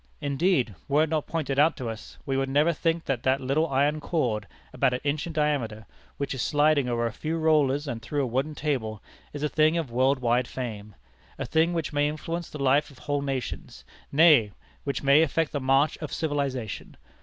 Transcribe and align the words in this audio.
Indeed, 0.19 0.73
were 0.87 1.03
it 1.03 1.11
not 1.11 1.27
pointed 1.27 1.59
out 1.59 1.77
to 1.77 1.87
us, 1.87 2.17
we 2.25 2.35
would 2.35 2.49
never 2.49 2.73
think 2.73 3.05
that 3.05 3.21
that 3.21 3.39
little 3.39 3.67
iron 3.67 3.99
cord, 3.99 4.47
about 4.73 4.95
an 4.95 4.99
inch 5.03 5.27
in 5.27 5.33
diameter, 5.33 5.85
which 6.17 6.33
is 6.33 6.41
sliding 6.41 6.89
over 6.89 7.05
a 7.05 7.13
few 7.13 7.37
rollers 7.37 7.87
and 7.87 8.01
through 8.01 8.23
a 8.23 8.25
wooden 8.25 8.55
table, 8.55 9.03
is 9.31 9.43
a 9.43 9.47
thing 9.47 9.77
of 9.77 9.91
world 9.91 10.17
wide 10.17 10.47
fame 10.47 10.95
a 11.37 11.45
thing 11.45 11.71
which 11.73 11.93
may 11.93 12.07
influence 12.09 12.49
the 12.49 12.57
life 12.57 12.89
of 12.89 12.97
whole 12.97 13.21
nations; 13.21 13.85
nay, 14.11 14.51
which 14.85 15.03
may 15.03 15.21
affect 15.21 15.51
the 15.51 15.59
march 15.61 15.99
of 15.99 16.11
civilization. 16.11 16.97